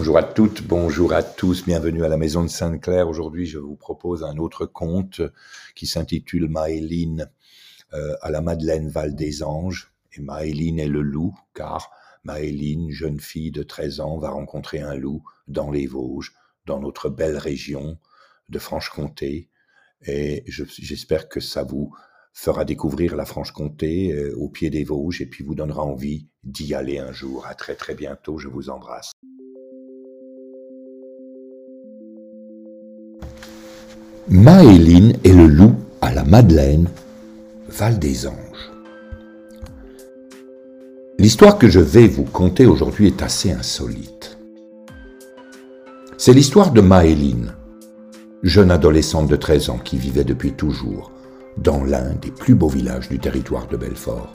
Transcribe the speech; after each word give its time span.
Bonjour 0.00 0.16
à 0.16 0.22
toutes, 0.22 0.62
bonjour 0.62 1.12
à 1.12 1.22
tous, 1.22 1.66
bienvenue 1.66 2.04
à 2.04 2.08
la 2.08 2.16
Maison 2.16 2.42
de 2.42 2.48
Sainte-Claire. 2.48 3.06
Aujourd'hui, 3.06 3.44
je 3.44 3.58
vous 3.58 3.76
propose 3.76 4.24
un 4.24 4.38
autre 4.38 4.64
conte 4.64 5.20
qui 5.74 5.86
s'intitule 5.86 6.48
Maëline 6.48 7.30
euh, 7.92 8.16
à 8.22 8.30
la 8.30 8.40
Madeleine 8.40 8.88
Val 8.88 9.14
des 9.14 9.42
Anges. 9.42 9.92
Et 10.16 10.22
Maëline 10.22 10.80
est 10.80 10.88
le 10.88 11.02
loup, 11.02 11.38
car 11.52 11.90
Maëline, 12.24 12.90
jeune 12.90 13.20
fille 13.20 13.50
de 13.50 13.62
13 13.62 14.00
ans, 14.00 14.16
va 14.16 14.30
rencontrer 14.30 14.80
un 14.80 14.94
loup 14.94 15.22
dans 15.48 15.70
les 15.70 15.86
Vosges, 15.86 16.32
dans 16.64 16.80
notre 16.80 17.10
belle 17.10 17.36
région 17.36 17.98
de 18.48 18.58
Franche-Comté. 18.58 19.50
Et 20.06 20.44
j'espère 20.46 21.28
que 21.28 21.40
ça 21.40 21.62
vous 21.62 21.94
fera 22.32 22.64
découvrir 22.64 23.16
la 23.16 23.26
Franche-Comté 23.26 24.14
euh, 24.14 24.34
au 24.38 24.48
pied 24.48 24.70
des 24.70 24.82
Vosges 24.82 25.20
et 25.20 25.26
puis 25.26 25.44
vous 25.44 25.54
donnera 25.54 25.82
envie 25.82 26.26
d'y 26.42 26.72
aller 26.72 26.98
un 26.98 27.12
jour. 27.12 27.44
À 27.44 27.54
très 27.54 27.74
très 27.74 27.94
bientôt, 27.94 28.38
je 28.38 28.48
vous 28.48 28.70
embrasse. 28.70 29.12
Maëline 34.32 35.16
et 35.24 35.32
le 35.32 35.48
loup 35.48 35.74
à 36.00 36.14
la 36.14 36.22
Madeleine, 36.22 36.88
Val 37.68 37.98
des 37.98 38.28
Anges. 38.28 38.70
L'histoire 41.18 41.58
que 41.58 41.68
je 41.68 41.80
vais 41.80 42.06
vous 42.06 42.22
conter 42.22 42.64
aujourd'hui 42.64 43.08
est 43.08 43.22
assez 43.22 43.50
insolite. 43.50 44.38
C'est 46.16 46.32
l'histoire 46.32 46.70
de 46.70 46.80
Maëline, 46.80 47.56
jeune 48.44 48.70
adolescente 48.70 49.26
de 49.26 49.34
13 49.34 49.70
ans 49.70 49.80
qui 49.82 49.96
vivait 49.96 50.22
depuis 50.22 50.52
toujours 50.52 51.10
dans 51.58 51.82
l'un 51.82 52.14
des 52.22 52.30
plus 52.30 52.54
beaux 52.54 52.68
villages 52.68 53.08
du 53.08 53.18
territoire 53.18 53.66
de 53.66 53.76
Belfort, 53.76 54.32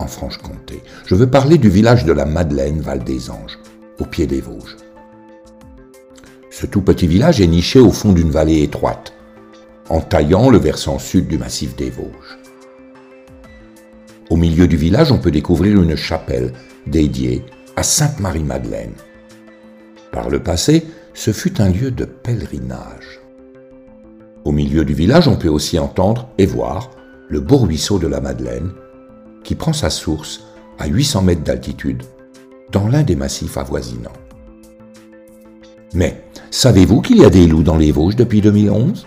en 0.00 0.08
Franche-Comté. 0.08 0.82
Je 1.06 1.14
veux 1.14 1.30
parler 1.30 1.58
du 1.58 1.68
village 1.68 2.04
de 2.04 2.12
la 2.12 2.24
Madeleine, 2.24 2.80
Val 2.80 3.04
des 3.04 3.30
Anges, 3.30 3.60
au 4.00 4.04
pied 4.04 4.26
des 4.26 4.40
Vosges. 4.40 4.76
Ce 6.50 6.66
tout 6.66 6.82
petit 6.82 7.06
village 7.06 7.40
est 7.40 7.46
niché 7.46 7.78
au 7.78 7.92
fond 7.92 8.12
d'une 8.12 8.32
vallée 8.32 8.64
étroite, 8.64 9.12
en 9.88 10.00
taillant 10.00 10.50
le 10.50 10.58
versant 10.58 10.98
sud 10.98 11.28
du 11.28 11.38
massif 11.38 11.76
des 11.76 11.90
Vosges. 11.90 12.38
Au 14.30 14.36
milieu 14.36 14.68
du 14.68 14.76
village, 14.76 15.10
on 15.10 15.18
peut 15.18 15.30
découvrir 15.30 15.80
une 15.80 15.96
chapelle 15.96 16.52
dédiée 16.86 17.44
à 17.76 17.82
Sainte 17.82 18.20
Marie-Madeleine. 18.20 18.92
Par 20.12 20.28
le 20.28 20.42
passé, 20.42 20.86
ce 21.14 21.32
fut 21.32 21.60
un 21.60 21.70
lieu 21.70 21.90
de 21.90 22.04
pèlerinage. 22.04 23.20
Au 24.44 24.52
milieu 24.52 24.84
du 24.84 24.94
village, 24.94 25.28
on 25.28 25.36
peut 25.36 25.48
aussi 25.48 25.78
entendre 25.78 26.28
et 26.38 26.46
voir 26.46 26.90
le 27.28 27.40
beau 27.40 27.58
ruisseau 27.58 27.98
de 27.98 28.06
la 28.06 28.20
Madeleine, 28.20 28.70
qui 29.44 29.54
prend 29.54 29.72
sa 29.72 29.90
source 29.90 30.44
à 30.78 30.86
800 30.86 31.22
mètres 31.22 31.42
d'altitude, 31.42 32.02
dans 32.70 32.88
l'un 32.88 33.02
des 33.02 33.16
massifs 33.16 33.56
avoisinants. 33.56 34.12
Mais 35.94 36.22
savez-vous 36.50 37.00
qu'il 37.00 37.18
y 37.18 37.24
a 37.24 37.30
des 37.30 37.46
loups 37.46 37.62
dans 37.62 37.76
les 37.78 37.92
Vosges 37.92 38.16
depuis 38.16 38.40
2011 38.40 39.06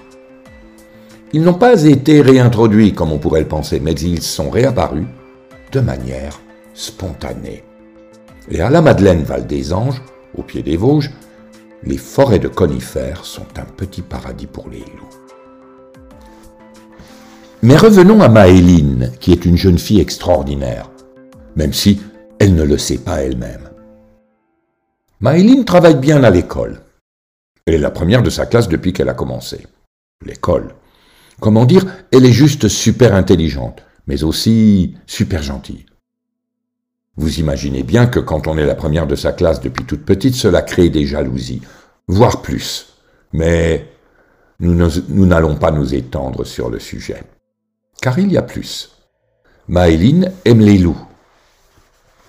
ils 1.33 1.41
n'ont 1.41 1.53
pas 1.53 1.83
été 1.83 2.21
réintroduits 2.21 2.93
comme 2.93 3.11
on 3.11 3.19
pourrait 3.19 3.41
le 3.41 3.47
penser, 3.47 3.79
mais 3.79 3.93
ils 3.93 4.21
sont 4.21 4.49
réapparus 4.49 5.07
de 5.71 5.79
manière 5.79 6.39
spontanée. 6.73 7.63
Et 8.49 8.61
à 8.61 8.69
la 8.69 8.81
Madeleine 8.81 9.23
Val 9.23 9.47
des 9.47 9.73
Anges, 9.73 10.01
au 10.35 10.43
pied 10.43 10.61
des 10.61 10.77
Vosges, 10.77 11.11
les 11.83 11.97
forêts 11.97 12.39
de 12.39 12.47
conifères 12.47 13.25
sont 13.25 13.47
un 13.57 13.65
petit 13.65 14.01
paradis 14.01 14.47
pour 14.47 14.69
les 14.69 14.79
loups. 14.79 15.09
Mais 17.63 17.77
revenons 17.77 18.21
à 18.21 18.29
Maëline, 18.29 19.11
qui 19.19 19.31
est 19.31 19.45
une 19.45 19.57
jeune 19.57 19.77
fille 19.77 20.01
extraordinaire, 20.01 20.89
même 21.55 21.73
si 21.73 22.01
elle 22.39 22.55
ne 22.55 22.63
le 22.63 22.77
sait 22.77 22.97
pas 22.97 23.21
elle-même. 23.21 23.69
Maëline 25.19 25.63
travaille 25.63 25.97
bien 25.97 26.23
à 26.23 26.31
l'école. 26.31 26.81
Elle 27.65 27.75
est 27.75 27.79
la 27.79 27.91
première 27.91 28.23
de 28.23 28.31
sa 28.31 28.47
classe 28.47 28.67
depuis 28.67 28.93
qu'elle 28.93 29.09
a 29.09 29.13
commencé. 29.13 29.67
L'école. 30.25 30.73
Comment 31.41 31.65
dire, 31.65 31.85
elle 32.11 32.25
est 32.25 32.31
juste 32.31 32.67
super 32.67 33.15
intelligente, 33.15 33.81
mais 34.05 34.23
aussi 34.23 34.95
super 35.07 35.41
gentille. 35.41 35.87
Vous 37.17 37.39
imaginez 37.39 37.81
bien 37.81 38.05
que 38.05 38.19
quand 38.19 38.47
on 38.47 38.59
est 38.59 38.65
la 38.65 38.75
première 38.75 39.07
de 39.07 39.15
sa 39.15 39.33
classe 39.33 39.59
depuis 39.59 39.83
toute 39.83 40.05
petite, 40.05 40.35
cela 40.35 40.61
crée 40.61 40.89
des 40.89 41.07
jalousies, 41.07 41.63
voire 42.07 42.43
plus. 42.43 42.93
Mais 43.33 43.89
nous 44.59 45.25
n'allons 45.25 45.55
pas 45.55 45.71
nous 45.71 45.95
étendre 45.95 46.45
sur 46.45 46.69
le 46.69 46.77
sujet. 46.77 47.23
Car 48.01 48.19
il 48.19 48.31
y 48.31 48.37
a 48.37 48.43
plus. 48.43 48.91
Maëline 49.67 50.31
aime 50.45 50.59
les 50.59 50.77
loups. 50.77 51.07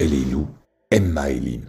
Et 0.00 0.08
les 0.08 0.24
loups 0.24 0.48
aiment 0.90 1.12
Maëline. 1.12 1.68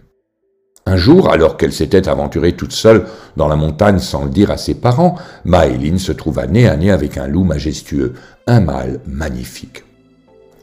Un 0.86 0.96
jour, 0.96 1.30
alors 1.30 1.56
qu'elle 1.56 1.72
s'était 1.72 2.08
aventurée 2.08 2.54
toute 2.54 2.72
seule 2.72 3.06
dans 3.36 3.48
la 3.48 3.56
montagne 3.56 3.98
sans 3.98 4.24
le 4.24 4.30
dire 4.30 4.50
à 4.50 4.58
ses 4.58 4.74
parents, 4.74 5.16
Maëline 5.44 5.98
se 5.98 6.12
trouva 6.12 6.46
nez 6.46 6.68
à 6.68 6.76
nez 6.76 6.90
avec 6.90 7.16
un 7.16 7.26
loup 7.26 7.44
majestueux, 7.44 8.14
un 8.46 8.60
mâle 8.60 9.00
magnifique. 9.06 9.84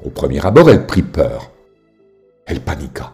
Au 0.06 0.10
premier 0.10 0.46
abord, 0.46 0.70
elle 0.70 0.86
prit 0.86 1.02
peur. 1.02 1.52
Elle 2.46 2.62
paniqua. 2.62 3.14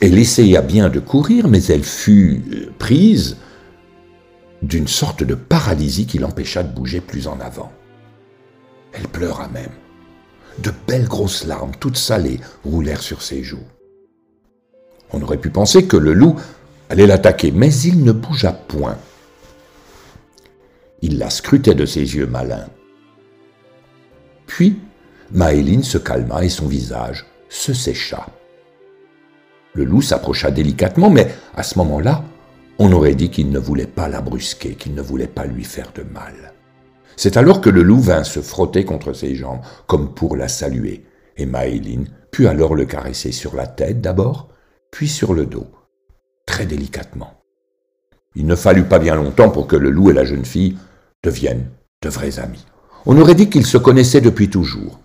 Elle 0.00 0.18
essaya 0.18 0.62
bien 0.62 0.88
de 0.88 1.00
courir, 1.00 1.48
mais 1.48 1.62
elle 1.64 1.82
fut 1.82 2.44
euh, 2.52 2.72
prise 2.78 3.36
d'une 4.62 4.88
sorte 4.88 5.22
de 5.22 5.34
paralysie 5.34 6.06
qui 6.06 6.18
l'empêcha 6.18 6.62
de 6.62 6.74
bouger 6.74 7.00
plus 7.00 7.26
en 7.26 7.38
avant. 7.40 7.70
Elle 8.92 9.08
pleura 9.08 9.48
même. 9.48 9.72
De 10.62 10.72
belles 10.86 11.06
grosses 11.06 11.44
larmes, 11.44 11.72
toutes 11.78 11.96
salées, 11.96 12.40
roulèrent 12.64 13.02
sur 13.02 13.22
ses 13.22 13.42
joues. 13.42 13.66
On 15.12 15.22
aurait 15.22 15.38
pu 15.38 15.50
penser 15.50 15.86
que 15.86 15.96
le 15.96 16.12
loup 16.12 16.36
allait 16.88 17.06
l'attaquer, 17.06 17.50
mais 17.50 17.72
il 17.72 18.04
ne 18.04 18.12
bougea 18.12 18.52
point. 18.52 18.98
Il 21.00 21.18
la 21.18 21.30
scrutait 21.30 21.74
de 21.74 21.86
ses 21.86 22.16
yeux 22.16 22.26
malins. 22.26 22.68
Puis, 24.46 24.78
Maëline 25.30 25.84
se 25.84 25.98
calma 25.98 26.42
et 26.44 26.48
son 26.48 26.66
visage 26.66 27.26
se 27.48 27.72
sécha. 27.72 28.26
Le 29.74 29.84
loup 29.84 30.02
s'approcha 30.02 30.50
délicatement, 30.50 31.10
mais 31.10 31.28
à 31.54 31.62
ce 31.62 31.78
moment-là, 31.78 32.24
on 32.78 32.92
aurait 32.92 33.14
dit 33.14 33.30
qu'il 33.30 33.50
ne 33.50 33.58
voulait 33.58 33.86
pas 33.86 34.08
la 34.08 34.20
brusquer, 34.20 34.74
qu'il 34.74 34.94
ne 34.94 35.02
voulait 35.02 35.26
pas 35.26 35.46
lui 35.46 35.64
faire 35.64 35.92
de 35.94 36.02
mal. 36.02 36.52
C'est 37.16 37.36
alors 37.36 37.60
que 37.60 37.70
le 37.70 37.82
loup 37.82 38.00
vint 38.00 38.24
se 38.24 38.40
frotter 38.40 38.84
contre 38.84 39.12
ses 39.12 39.34
jambes, 39.34 39.60
comme 39.86 40.14
pour 40.14 40.36
la 40.36 40.48
saluer, 40.48 41.04
et 41.36 41.46
Maëline 41.46 42.08
put 42.30 42.46
alors 42.46 42.74
le 42.74 42.84
caresser 42.84 43.32
sur 43.32 43.54
la 43.54 43.66
tête 43.66 44.00
d'abord, 44.00 44.48
puis 44.90 45.08
sur 45.08 45.34
le 45.34 45.46
dos, 45.46 45.66
très 46.46 46.66
délicatement. 46.66 47.34
Il 48.34 48.46
ne 48.46 48.54
fallut 48.54 48.84
pas 48.84 48.98
bien 48.98 49.14
longtemps 49.14 49.50
pour 49.50 49.66
que 49.66 49.76
le 49.76 49.90
loup 49.90 50.10
et 50.10 50.14
la 50.14 50.24
jeune 50.24 50.44
fille 50.44 50.78
deviennent 51.22 51.68
de 52.02 52.08
vrais 52.08 52.38
amis. 52.38 52.64
On 53.06 53.18
aurait 53.18 53.34
dit 53.34 53.50
qu'ils 53.50 53.66
se 53.66 53.78
connaissaient 53.78 54.20
depuis 54.20 54.50
toujours. 54.50 55.00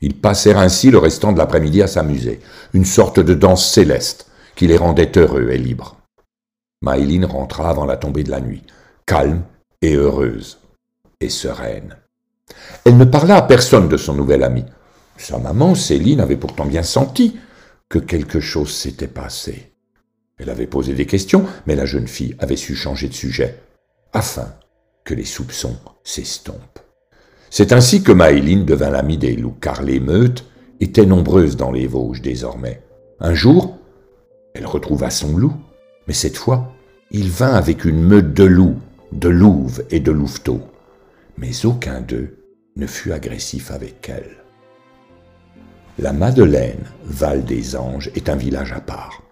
Ils 0.00 0.18
passèrent 0.18 0.58
ainsi 0.58 0.90
le 0.90 0.98
restant 0.98 1.32
de 1.32 1.38
l'après-midi 1.38 1.82
à 1.82 1.86
s'amuser, 1.86 2.40
une 2.74 2.84
sorte 2.84 3.20
de 3.20 3.34
danse 3.34 3.70
céleste 3.70 4.30
qui 4.54 4.66
les 4.66 4.76
rendait 4.76 5.12
heureux 5.16 5.48
et 5.50 5.58
libres. 5.58 5.96
Maïline 6.82 7.24
rentra 7.24 7.70
avant 7.70 7.86
la 7.86 7.96
tombée 7.96 8.24
de 8.24 8.30
la 8.30 8.40
nuit, 8.40 8.62
calme 9.06 9.42
et 9.80 9.94
heureuse, 9.94 10.58
et 11.20 11.30
sereine. 11.30 11.96
Elle 12.84 12.96
ne 12.96 13.04
parla 13.04 13.36
à 13.36 13.42
personne 13.42 13.88
de 13.88 13.96
son 13.96 14.14
nouvel 14.14 14.42
ami. 14.42 14.64
Sa 15.16 15.38
maman, 15.38 15.74
Céline, 15.74 16.20
avait 16.20 16.36
pourtant 16.36 16.66
bien 16.66 16.82
senti 16.82 17.38
que 17.88 17.98
quelque 17.98 18.40
chose 18.40 18.72
s'était 18.72 19.06
passé. 19.06 19.72
Elle 20.38 20.50
avait 20.50 20.66
posé 20.66 20.94
des 20.94 21.06
questions, 21.06 21.46
mais 21.66 21.76
la 21.76 21.86
jeune 21.86 22.08
fille 22.08 22.36
avait 22.38 22.56
su 22.56 22.74
changer 22.74 23.08
de 23.08 23.14
sujet, 23.14 23.58
afin 24.12 24.54
que 25.04 25.14
les 25.14 25.24
soupçons 25.24 25.76
s'estompent. 26.04 26.80
C'est 27.50 27.72
ainsi 27.72 28.02
que 28.02 28.12
Maëline 28.12 28.64
devint 28.64 28.90
l'amie 28.90 29.18
des 29.18 29.36
loups, 29.36 29.56
car 29.60 29.82
les 29.82 30.00
meutes 30.00 30.44
étaient 30.80 31.06
nombreuses 31.06 31.56
dans 31.56 31.70
les 31.70 31.86
Vosges 31.86 32.20
désormais. 32.20 32.82
Un 33.20 33.34
jour, 33.34 33.78
elle 34.54 34.66
retrouva 34.66 35.10
son 35.10 35.36
loup, 35.36 35.54
mais 36.06 36.14
cette 36.14 36.36
fois, 36.36 36.72
il 37.10 37.30
vint 37.30 37.54
avec 37.54 37.84
une 37.84 38.02
meute 38.02 38.34
de 38.34 38.44
loups, 38.44 38.78
de 39.12 39.28
louves 39.28 39.84
et 39.90 40.00
de 40.00 40.10
louveteaux. 40.10 40.62
Mais 41.38 41.64
aucun 41.64 42.00
d'eux 42.00 42.36
ne 42.76 42.86
fut 42.86 43.12
agressif 43.12 43.70
avec 43.70 44.08
elle. 44.08 44.45
La 45.98 46.12
Madeleine, 46.12 46.84
Val 47.04 47.42
des 47.44 47.74
Anges, 47.74 48.10
est 48.14 48.28
un 48.28 48.36
village 48.36 48.72
à 48.72 48.80
part. 48.80 49.22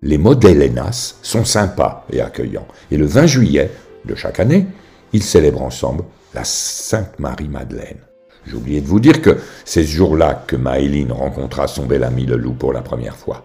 Les 0.00 0.16
Modellenas 0.16 1.16
sont 1.22 1.44
sympas 1.44 2.06
et 2.12 2.20
accueillants, 2.20 2.68
et 2.92 2.96
le 2.96 3.06
20 3.06 3.26
juillet 3.26 3.70
de 4.04 4.14
chaque 4.14 4.38
année, 4.38 4.66
ils 5.12 5.24
célèbrent 5.24 5.62
ensemble 5.62 6.04
la 6.34 6.44
Sainte 6.44 7.18
Marie-Madeleine. 7.18 7.98
J'ai 8.46 8.54
oublié 8.54 8.80
de 8.80 8.86
vous 8.86 9.00
dire 9.00 9.20
que 9.22 9.38
c'est 9.64 9.82
ce 9.82 9.90
jour-là 9.90 10.44
que 10.46 10.54
Maëline 10.54 11.10
rencontra 11.10 11.66
son 11.66 11.84
bel 11.84 12.04
ami 12.04 12.26
le 12.26 12.36
loup 12.36 12.54
pour 12.54 12.72
la 12.72 12.82
première 12.82 13.16
fois. 13.16 13.44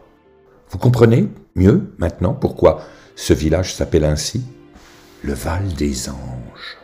Vous 0.69 0.77
comprenez 0.77 1.29
mieux 1.55 1.91
maintenant 1.97 2.33
pourquoi 2.33 2.81
ce 3.15 3.33
village 3.33 3.73
s'appelle 3.73 4.05
ainsi? 4.05 4.43
Le 5.23 5.33
Val 5.33 5.67
des 5.73 6.07
Anges. 6.07 6.77